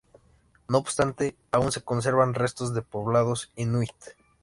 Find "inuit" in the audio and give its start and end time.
3.55-3.93